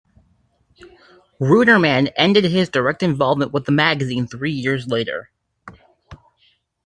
[1.39, 5.29] Ruderman ended his direct involvement with the magazine three years later.